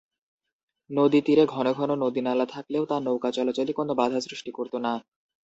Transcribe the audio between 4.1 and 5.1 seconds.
সৃষ্টি করত না।